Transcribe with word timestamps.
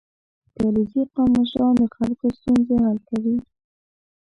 •د 0.55 0.57
علیزي 0.67 1.01
قوم 1.13 1.29
مشران 1.39 1.73
د 1.79 1.83
خلکو 1.95 2.25
ستونزې 2.37 2.75
حل 2.85 2.97
کوي. 3.09 3.35